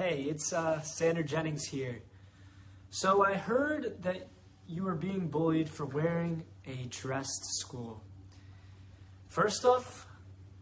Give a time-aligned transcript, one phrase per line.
[0.00, 2.00] Hey, it's uh, Sander Jennings here.
[2.88, 4.28] So I heard that
[4.66, 8.02] you were being bullied for wearing a dress to school.
[9.26, 10.06] First off,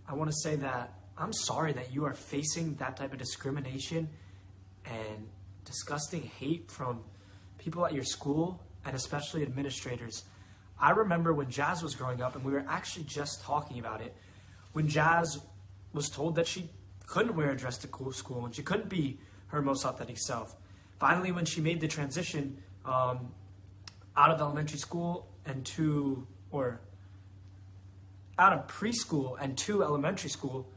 [0.08, 4.08] I want to say that I'm sorry that you are facing that type of discrimination
[4.84, 5.28] and
[5.64, 7.04] disgusting hate from
[7.58, 10.24] people at your school and especially administrators.
[10.80, 14.16] I remember when Jazz was growing up, and we were actually just talking about it,
[14.72, 15.38] when Jazz
[15.92, 16.70] was told that she
[17.08, 19.18] couldn't wear a dress to school and she couldn't be
[19.48, 20.54] her most authentic self.
[21.00, 23.32] Finally, when she made the transition um,
[24.16, 26.80] out of elementary school and to, or
[28.38, 30.68] out of preschool and to elementary school,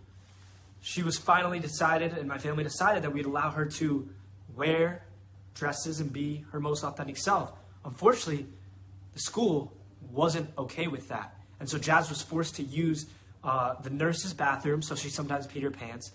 [0.79, 4.09] she was finally decided, and my family decided that we'd allow her to
[4.55, 5.03] wear
[5.53, 7.51] dresses and be her most authentic self.
[7.83, 8.47] Unfortunately,
[9.13, 9.73] the school
[10.11, 11.35] wasn't okay with that.
[11.59, 13.05] And so Jazz was forced to use
[13.43, 16.11] uh, the nurse's bathroom, so she sometimes peed her pants.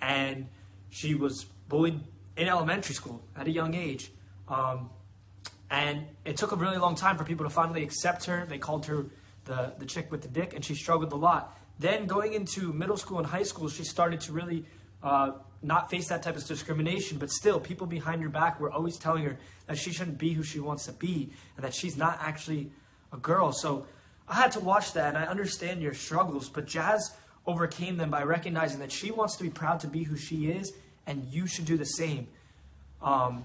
[0.00, 0.48] And
[0.90, 2.00] she was bullied
[2.36, 4.10] in elementary school at a young age.
[4.48, 4.90] Um,
[5.70, 8.46] and it took a really long time for people to finally accept her.
[8.46, 9.06] They called her
[9.44, 11.58] the, the chick with the dick, and she struggled a lot.
[11.78, 14.64] Then going into middle school and high school, she started to really
[15.02, 15.32] uh,
[15.62, 19.24] not face that type of discrimination, but still, people behind her back were always telling
[19.24, 22.70] her that she shouldn't be who she wants to be and that she's not actually
[23.12, 23.52] a girl.
[23.52, 23.86] So
[24.28, 27.14] I had to watch that, and I understand your struggles, but Jazz
[27.46, 30.72] overcame them by recognizing that she wants to be proud to be who she is,
[31.06, 32.28] and you should do the same.
[33.02, 33.44] Um,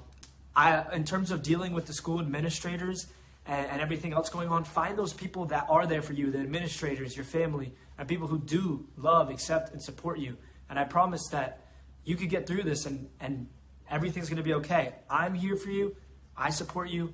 [0.56, 3.08] I, in terms of dealing with the school administrators
[3.46, 6.40] and, and everything else going on, find those people that are there for you, the
[6.40, 10.38] administrators, your family, and people who do love, accept, and support you.
[10.70, 11.62] And I promise that
[12.06, 13.48] you could get through this and, and
[13.90, 14.96] everything's going to be okay.
[15.10, 15.96] I'm here for you.
[16.38, 17.14] I support you.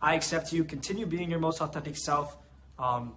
[0.00, 0.64] I accept you.
[0.64, 2.36] Continue being your most authentic self.
[2.82, 3.14] Um,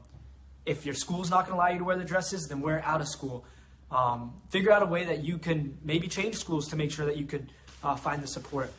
[0.66, 3.02] if your school's not going to allow you to wear the dresses, then wear out
[3.02, 3.46] of school.
[3.92, 7.18] Um, figure out a way that you can maybe change schools to make sure that
[7.18, 7.52] you could
[7.84, 8.72] uh, find the support.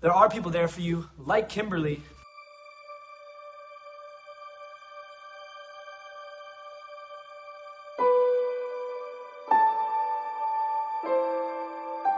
[0.00, 2.02] There are people there for you, like Kimberly,